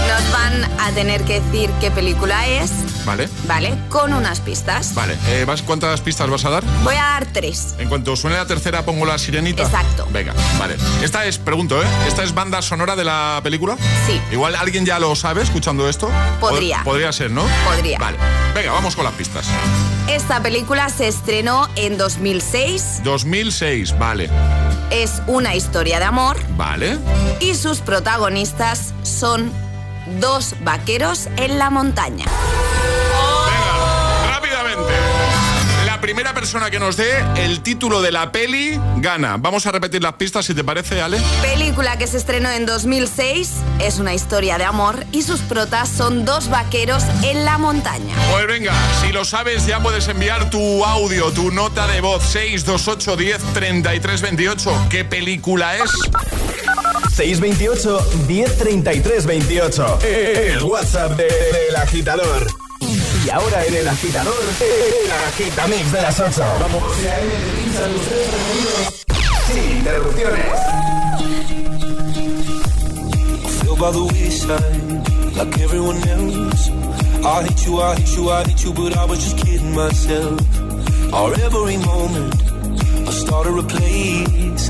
Nos 0.08 0.32
van 0.32 0.64
a 0.80 0.92
tener 0.94 1.24
que 1.24 1.40
decir 1.42 1.72
qué 1.82 1.90
película 1.90 2.46
es, 2.46 2.70
Vale. 3.06 3.30
¿vale? 3.48 3.74
Con 3.90 4.14
unas 4.14 4.40
pistas. 4.42 4.94
Vale. 4.96 5.16
Eh, 5.28 5.46
¿vas, 5.46 5.62
¿Cuántas 5.62 6.02
pistas 6.02 6.30
vas 6.30 6.44
a 6.46 6.50
dar? 6.50 6.64
Voy 6.84 6.96
a 6.96 7.04
dar 7.04 7.26
tres. 7.28 7.76
En 7.78 7.88
cuanto 7.90 8.16
suene 8.16 8.36
la 8.38 8.46
tercera 8.46 8.84
pongo 8.84 9.06
la 9.06 9.18
sirenita. 9.18 9.64
Exacto. 9.64 10.08
Venga, 10.12 10.34
vale. 10.60 10.76
Esta 11.04 11.26
es, 11.26 11.38
pregunto, 11.38 11.82
¿eh? 11.82 11.86
¿Esta 12.08 12.24
es 12.24 12.34
banda 12.34 12.62
sonora 12.62 12.96
de 12.96 13.04
la 13.04 13.40
película? 13.44 13.78
Sí. 14.08 14.20
Igual 14.32 14.56
alguien 14.56 14.86
ya 14.86 15.00
lo 15.00 15.16
sabe 15.16 15.42
escuchando 15.44 15.88
esto. 15.88 16.10
Podría. 16.40 16.80
Pod- 16.80 16.84
Podría 16.96 17.12
ser, 17.14 17.32
¿no? 17.32 17.44
Podría. 17.66 18.00
Vale. 18.00 18.18
Venga, 18.56 18.72
vamos 18.72 18.96
con 18.96 19.04
las 19.06 19.14
pistas. 19.14 19.46
Esta 20.10 20.42
película 20.42 20.88
se 20.90 21.08
estrenó 21.08 21.68
en 21.76 21.98
2006, 21.98 23.02
2006, 23.04 23.98
vale. 24.00 24.30
es 24.92 25.22
una 25.28 25.56
historia 25.56 26.00
de 26.00 26.06
amor 26.06 26.38
Vale. 26.56 26.98
y 27.40 27.56
sus 27.56 27.80
protagonistas 27.80 28.94
son 29.04 29.52
dos 30.20 30.56
vaqueros 30.62 31.28
en 31.38 31.58
la 31.60 31.70
montaña. 31.70 32.26
Rápidamente. 34.30 34.94
La 35.86 35.96
La 35.96 36.02
primera 36.02 36.36
persona 36.36 36.70
que 36.70 36.78
nos 36.78 36.98
dé 36.98 37.26
el 37.36 37.62
título 37.62 38.00
de 38.00 38.12
la 38.12 38.32
peli 38.32 38.80
gana. 38.98 39.38
Vamos 39.38 39.66
a 39.66 39.72
repetir 39.72 40.04
las 40.04 40.14
pistas 40.14 40.46
si 40.46 40.54
te 40.54 40.64
parece, 40.64 41.02
Ale. 41.02 41.20
Película 41.42 41.98
que 41.98 42.06
se 42.06 42.18
estrenó 42.18 42.52
en 42.52 42.68
2006, 42.68 43.54
es 43.80 43.98
una 43.98 44.14
historia 44.14 44.60
de 44.60 44.66
amor 44.66 45.04
y 45.12 45.24
sus 45.24 45.40
protas 45.40 45.90
son 45.90 46.24
dos 46.24 46.50
vaqueros 46.50 47.04
en 47.24 47.44
la 47.44 47.58
montaña. 47.58 48.14
Pues 48.32 48.46
venga, 48.46 48.74
si 49.02 49.12
lo 49.14 49.26
sabes 49.26 49.66
ya 49.66 49.82
puedes 49.82 50.08
enviar 50.08 50.52
tu 50.52 50.86
audio, 50.86 51.32
tu 51.32 51.50
nota 51.50 51.88
de 51.88 52.02
voz 52.02 52.24
628 52.24 53.16
10 53.18 53.54
33 53.54 54.22
28. 54.22 54.88
¿Qué 54.92 55.06
película 55.06 55.78
es? 55.78 55.90
628 57.16 58.28
1033 58.28 59.26
28. 59.26 60.00
El 60.04 60.64
WhatsApp 60.64 61.16
del 61.16 61.76
agitador. 61.78 62.46
Y 63.26 63.30
ahora 63.30 63.66
en 63.66 63.74
el 63.74 63.88
agitador, 63.88 64.44
el 64.60 65.12
agitamix 65.30 65.92
de 65.94 66.02
las 66.02 66.20
8. 66.20 66.44
Vamos. 66.60 66.84
Sin 69.48 69.78
interrupciones. 69.78 70.60
Feel 73.62 73.76
by 73.78 73.92
the 73.92 74.04
wayside, 74.12 75.38
like 75.38 75.58
everyone 75.62 75.98
else. 76.10 76.70
I 77.24 77.44
hate 77.44 77.66
you, 77.66 77.80
I 77.80 77.96
hate 77.96 78.18
you, 78.18 78.30
I 78.30 78.44
hate 78.44 78.64
you, 78.66 78.74
but 78.74 78.98
I 78.98 79.06
was 79.06 79.24
just 79.24 79.38
kidding 79.38 79.74
myself. 79.74 80.42
Our 81.14 81.34
every 81.36 81.78
moment, 81.78 82.36
I 83.08 83.12
started 83.12 83.58
a 83.58 83.64
place. 83.64 84.70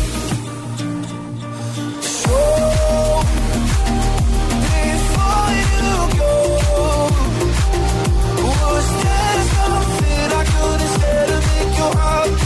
your 11.81 11.95
heart. 11.97 12.40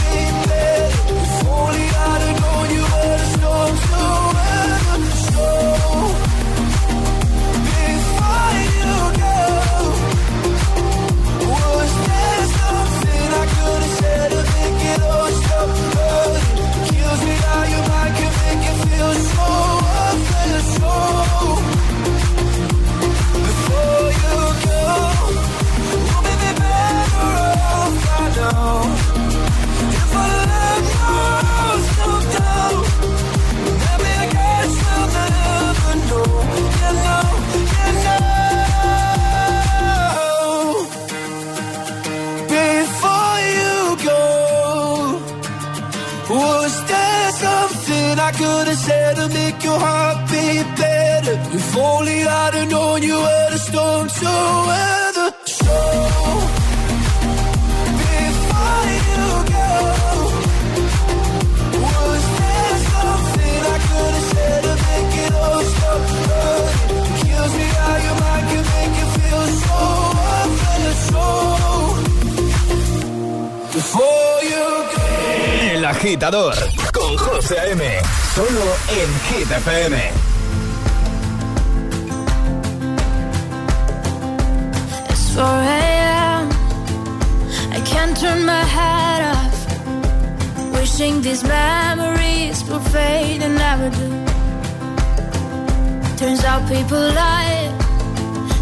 Won't. 76.32 76.92
con 76.92 77.16
José 77.16 77.58
A.M. 77.58 77.82
Solo 78.34 78.66
en 78.88 79.10
Hit 79.28 79.50
FM. 79.50 79.96
It's 85.10 85.30
4 85.34 85.44
a.m. 85.44 86.48
I 87.72 87.80
can't 87.84 88.16
turn 88.16 88.44
my 88.44 88.64
head 88.76 89.20
off. 89.34 89.56
Wishing 90.72 91.22
these 91.22 91.44
memories 91.44 92.64
will 92.64 92.80
fade 92.80 93.42
and 93.42 93.54
never 93.56 93.90
do. 93.90 94.08
Turns 96.16 96.42
out 96.44 96.66
people 96.68 96.98
lie. 96.98 97.70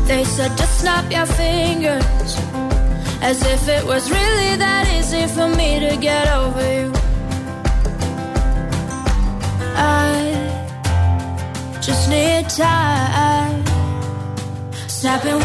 They 0.07 0.25
said 0.25 0.51
just 0.59 0.81
snap 0.81 1.11
your 1.11 1.27
fingers. 1.27 2.31
As 3.23 3.41
if 3.55 3.69
it 3.69 3.85
was 3.87 4.11
really 4.11 4.57
that 4.57 4.87
easy 4.99 5.27
for 5.35 5.49
me 5.49 5.81
to 5.81 5.97
get 5.97 6.27
over 6.29 6.63
you. 6.73 6.74
One, 15.05 15.13
two, 15.13 15.41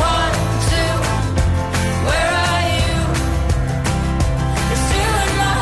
where 2.07 2.31
are 2.47 2.63
you? 2.77 2.95
You're 4.69 4.83
still 4.87 5.15
in 5.25 5.31
my 5.35 5.53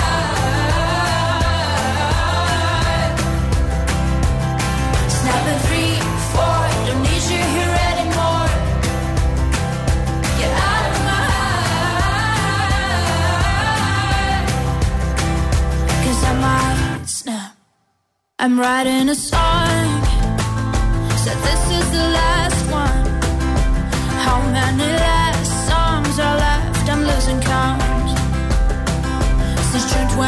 three, 5.66 5.94
four, 6.32 6.60
don't 6.86 7.02
need 7.02 7.24
you 7.34 7.42
here 7.56 7.74
anymore. 7.90 8.50
Out 10.70 10.86
of 10.90 10.98
my 16.40 17.04
snap. 17.08 17.52
I'm 18.38 18.60
writing 18.60 19.10
a 19.10 19.16
song. 19.16 19.47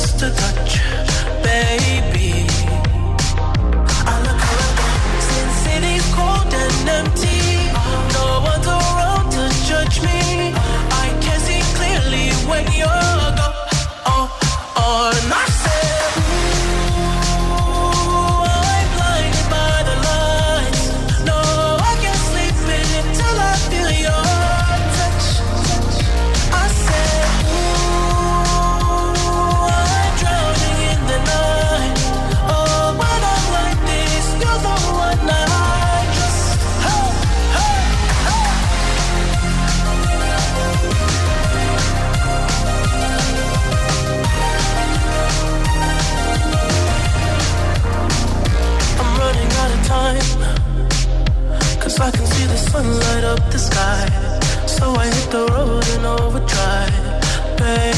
just 0.00 0.22
a 0.22 0.30
touch. 0.30 0.49
overdrive, 56.18 57.56
babe. 57.58 57.89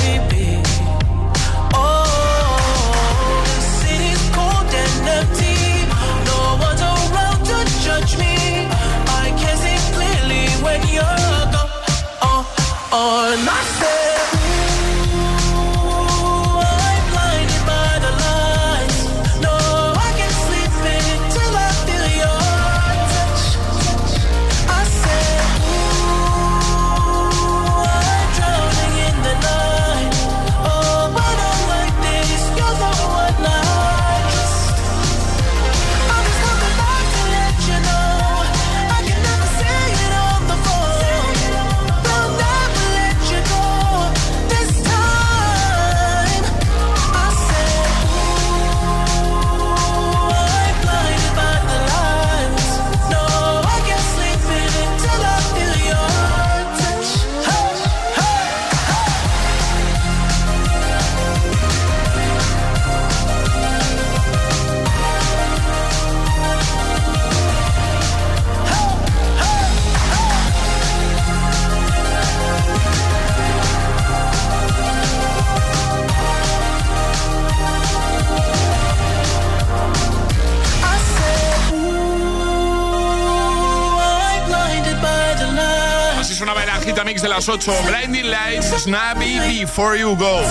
Las 87.42 87.48
8. 87.48 87.72
Blinding 87.86 88.30
Lights, 88.30 88.82
Snappy, 88.82 89.40
Before 89.40 89.98
You 89.98 90.16
Go. 90.16 90.42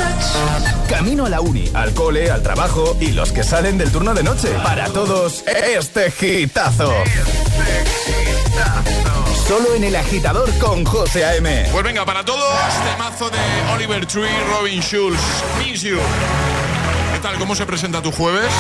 Camino 0.90 1.26
a 1.26 1.30
la 1.30 1.40
uni, 1.40 1.70
al 1.74 1.94
cole, 1.94 2.30
al 2.30 2.44
trabajo 2.44 2.98
y 3.00 3.12
los 3.12 3.32
que 3.32 3.44
salen 3.44 3.78
del 3.78 3.92
turno 3.92 4.14
de 4.14 4.24
noche. 4.24 4.50
Para 4.62 4.90
todos, 4.90 5.44
este 5.48 6.12
gitazo. 6.12 6.92
Solo 9.48 9.76
en 9.76 9.86
el 9.86 9.96
agitador 9.96 10.52
con 10.58 10.84
José 10.84 11.24
A.M. 11.24 11.70
Pues 11.72 11.84
venga, 11.84 12.04
para 12.04 12.26
todos, 12.26 12.54
este 12.68 12.98
mazo 12.98 13.30
de 13.30 13.40
Oliver 13.74 14.06
Tree, 14.06 14.44
Robin 14.50 14.82
Schulz, 14.82 15.20
Miss 15.60 15.84
You. 15.84 15.98
¿Qué 17.14 17.20
tal? 17.22 17.38
¿Cómo 17.38 17.56
se 17.56 17.66
presenta 17.66 18.02
tu 18.02 18.12
jueves? 18.12 18.52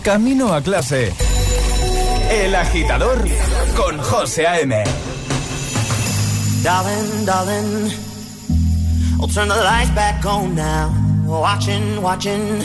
Camino 0.00 0.52
a 0.52 0.60
clase. 0.60 1.12
El 2.30 2.54
agitador 2.54 3.24
con 3.76 3.98
José 3.98 4.46
A.M. 4.46 4.84
Darling, 6.62 7.26
darling, 7.26 7.90
I'll 9.20 9.28
turn 9.28 9.48
the 9.48 9.56
lights 9.56 9.90
back 9.90 10.24
on 10.24 10.54
now. 10.54 10.90
Watching, 11.26 12.00
watching, 12.02 12.62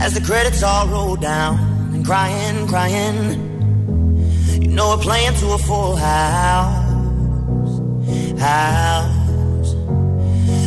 as 0.00 0.14
the 0.14 0.20
credits 0.24 0.62
all 0.62 0.88
roll 0.88 1.16
down. 1.16 1.58
And 1.92 2.04
crying, 2.04 2.66
crying, 2.68 3.16
you 4.62 4.68
know 4.68 4.96
we're 4.96 5.02
playing 5.02 5.34
to 5.40 5.52
a 5.52 5.58
full 5.58 5.96
house. 5.96 6.84
House. 8.38 9.05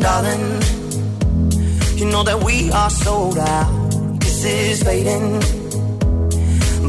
darling. 0.00 0.62
You 1.96 2.06
know 2.06 2.22
that 2.24 2.42
we 2.42 2.70
are 2.72 2.90
sold 2.90 3.38
out. 3.38 3.90
This 4.20 4.44
is 4.44 4.82
fading. 4.82 5.59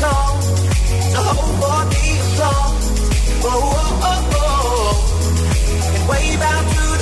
curtain 0.00 0.08
call. 0.08 0.42
So 0.42 1.20
hold 1.22 1.54
for 1.60 1.80
the 1.92 2.04
applause. 2.20 2.86
Oh, 3.42 3.48
oh, 3.52 4.00
oh, 4.02 4.30
oh. 4.34 5.00
To 6.60 6.99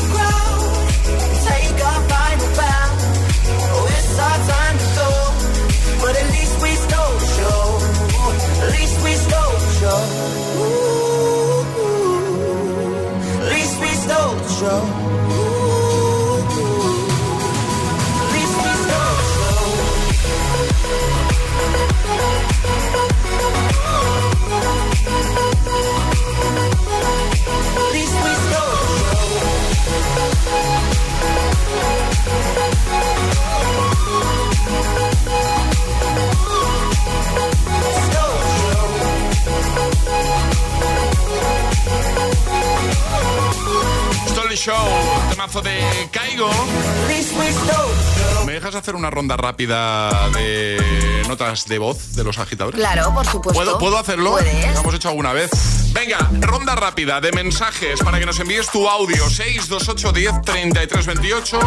una 49.09 49.15
ronda 49.15 49.37
rápida 49.39 50.29
de 50.35 51.23
notas 51.27 51.65
de 51.65 51.79
voz 51.79 52.15
de 52.15 52.25
los 52.25 52.39
agitadores? 52.39 52.79
Claro, 52.79 53.15
por 53.15 53.25
supuesto. 53.25 53.55
¿Puedo, 53.55 53.79
¿Puedo 53.79 53.97
hacerlo? 53.97 54.33
Puedes. 54.33 54.75
Lo 54.75 54.81
hemos 54.81 54.95
hecho 54.95 55.09
alguna 55.09 55.33
vez. 55.33 55.51
Venga, 55.95 56.19
ronda 56.41 56.75
rápida 56.75 57.19
de 57.21 57.33
mensajes 57.33 58.01
para 58.01 58.19
que 58.19 58.27
nos 58.27 58.39
envíes 58.39 58.71
tu 58.71 58.87
audio. 58.87 59.31
628 59.31 60.13
10 60.13 60.43
33 60.43 61.07
28. 61.07 61.59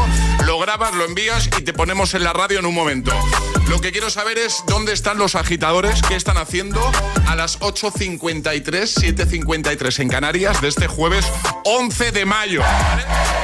Lo 0.46 0.60
grabas, 0.60 0.94
lo 0.94 1.06
envías 1.06 1.48
y 1.58 1.64
te 1.64 1.74
ponemos 1.74 2.14
en 2.14 2.24
la 2.24 2.34
radio 2.34 2.60
en 2.60 2.68
un 2.68 2.76
momento. 2.76 3.12
Lo 3.72 3.80
que 3.80 3.94
quiero 3.94 4.10
saber 4.10 4.38
es 4.38 4.66
dónde 4.68 4.92
están 4.92 5.18
los 5.18 5.34
agitadores, 5.34 6.02
qué 6.02 6.16
están 6.18 6.36
haciendo 6.36 6.82
a 7.26 7.38
las 7.38 7.58
8.53, 7.62 8.60
7.53 8.60 10.00
en 10.02 10.10
Canarias 10.10 10.60
de 10.62 10.68
este 10.68 10.88
jueves 10.88 11.26
11 11.64 12.12
de 12.12 12.26
mayo. 12.26 12.62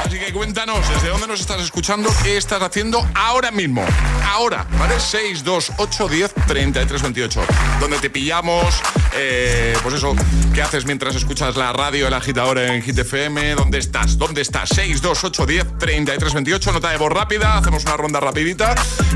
Así 0.04 0.18
que 0.18 0.30
cuéntanos 0.34 0.86
desde 0.86 1.08
dónde 1.08 1.28
nos 1.28 1.40
estás 1.40 1.62
escuchando, 1.62 2.10
qué 2.22 2.36
estás 2.36 2.60
haciendo 2.60 3.08
ahora 3.14 3.50
mismo. 3.50 3.82
Ahora, 4.26 4.66
¿vale? 4.78 5.00
6, 5.00 5.44
2, 5.44 5.72
8, 5.78 6.08
10, 6.08 6.34
33, 6.46 7.02
28. 7.02 7.46
Donde 7.80 7.98
te 7.98 8.10
pillamos, 8.10 8.82
eh, 9.14 9.74
pues 9.82 9.94
eso, 9.96 10.14
¿qué 10.54 10.62
haces 10.62 10.84
mientras 10.86 11.14
escuchas 11.14 11.56
la 11.56 11.72
radio, 11.72 12.06
el 12.08 12.14
agitador 12.14 12.58
en 12.58 12.82
Hit 12.82 12.98
FM? 12.98 13.54
¿Dónde 13.54 13.78
estás? 13.78 14.18
¿Dónde 14.18 14.42
estás? 14.42 14.70
6, 14.74 15.00
2, 15.02 15.24
8, 15.24 15.46
10, 15.46 15.78
33, 15.78 16.34
28. 16.34 16.72
Nota 16.72 16.90
de 16.90 16.96
voz 16.98 17.12
rápida, 17.12 17.56
hacemos 17.56 17.84
una 17.84 17.96
ronda 17.96 18.20
rapidita. 18.20 18.74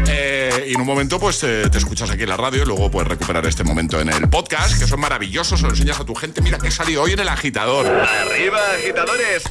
eh, 0.09 0.67
y 0.69 0.75
en 0.75 0.81
un 0.81 0.87
momento, 0.87 1.19
pues 1.21 1.43
eh, 1.45 1.69
te 1.71 1.79
escuchas 1.79 2.11
aquí 2.11 2.23
en 2.23 2.29
la 2.29 2.37
radio 2.37 2.63
y 2.63 2.67
luego 2.67 2.91
puedes 2.91 3.09
recuperar 3.09 3.47
este 3.47 3.65
momento 3.65 4.01
en 4.01 4.09
el 4.09 4.29
podcast, 4.29 4.79
que 4.79 4.87
son 4.87 5.01
maravillosos. 5.01 5.61
Se 5.61 5.67
lo 5.67 5.73
enseñas 5.73 6.01
a 6.01 6.05
tu 6.05 6.15
gente. 6.15 6.41
Mira 6.43 6.59
que 6.59 6.69
he 6.69 6.73
salido 6.73 7.03
hoy 7.03 7.13
en 7.13 7.21
el 7.21 7.29
agitador. 7.29 7.87
Arriba, 7.87 8.59
agitadores. 8.79 9.43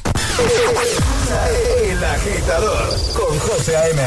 El 1.84 2.02
agitador 2.04 2.88
con 3.14 3.38
José 3.38 3.76
A.M. 3.76 4.02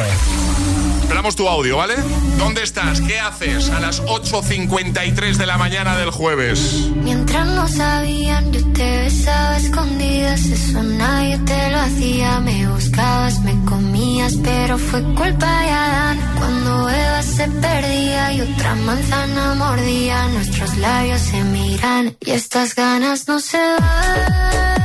Esperamos 1.05 1.35
tu 1.35 1.47
audio, 1.47 1.77
¿vale? 1.77 1.93
¿Dónde 2.39 2.63
estás? 2.63 2.99
¿Qué 2.99 3.19
haces 3.19 3.69
a 3.69 3.79
las 3.79 4.01
8.53 4.01 5.35
de 5.35 5.45
la 5.45 5.55
mañana 5.55 5.95
del 5.95 6.09
jueves? 6.09 6.89
Mientras 6.95 7.45
no 7.45 7.67
sabían, 7.67 8.51
yo 8.51 8.59
te 8.73 9.01
besaba 9.01 9.55
escondidas. 9.55 10.43
Eso 10.47 10.81
nadie 10.81 11.37
te 11.45 11.69
lo 11.69 11.77
hacía. 11.77 12.39
Me 12.39 12.67
buscabas, 12.67 13.39
me 13.41 13.53
comías, 13.65 14.33
pero 14.43 14.79
fue 14.79 15.03
culpa 15.13 15.61
de 15.61 15.69
Adán. 15.69 16.19
Cuando 16.39 16.89
Eva 16.89 17.21
se 17.21 17.47
perdía 17.49 18.33
y 18.33 18.41
otra 18.41 18.73
manzana 18.73 19.53
mordía, 19.53 20.27
nuestros 20.29 20.75
labios 20.77 21.21
se 21.21 21.43
miran 21.43 22.17
y 22.19 22.31
estas 22.31 22.73
ganas 22.73 23.27
no 23.27 23.39
se 23.39 23.59
van. 23.59 24.84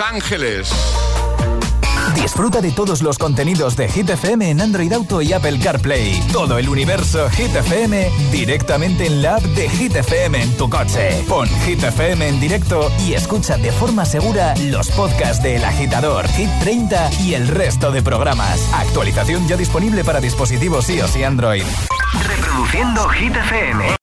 Ángeles. 0.00 0.72
Disfruta 2.14 2.60
de 2.60 2.70
todos 2.70 3.02
los 3.02 3.18
contenidos 3.18 3.76
de 3.76 3.88
Hit 3.88 4.10
FM 4.10 4.50
en 4.50 4.60
Android 4.60 4.92
Auto 4.92 5.20
y 5.22 5.32
Apple 5.32 5.58
CarPlay. 5.58 6.20
Todo 6.32 6.58
el 6.58 6.68
universo 6.68 7.28
Hit 7.30 7.54
FM 7.54 8.10
directamente 8.30 9.06
en 9.06 9.22
la 9.22 9.36
app 9.36 9.42
de 9.42 9.68
Hit 9.68 9.96
FM 9.96 10.42
en 10.42 10.56
tu 10.56 10.68
coche. 10.68 11.24
Pon 11.28 11.48
Hit 11.64 11.82
FM 11.82 12.28
en 12.28 12.40
directo 12.40 12.90
y 13.06 13.14
escucha 13.14 13.56
de 13.56 13.72
forma 13.72 14.04
segura 14.04 14.54
los 14.56 14.88
podcasts 14.90 15.42
de 15.42 15.56
El 15.56 15.64
Agitador, 15.64 16.26
Hit 16.28 16.50
30 16.60 17.10
y 17.22 17.34
el 17.34 17.48
resto 17.48 17.90
de 17.90 18.02
programas. 18.02 18.68
Actualización 18.74 19.46
ya 19.48 19.56
disponible 19.56 20.04
para 20.04 20.20
dispositivos 20.20 20.88
iOS 20.90 21.16
y 21.16 21.24
Android. 21.24 21.64
Reproduciendo 22.26 23.08
Hit 23.08 23.36
FM. 23.36 23.84